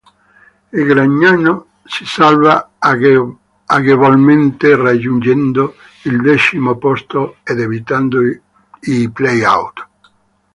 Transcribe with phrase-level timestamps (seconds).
[0.73, 2.71] Il Gragnano si salva
[3.67, 9.87] agevolmente raggiungendo il decimo posto ed evitando i play-out.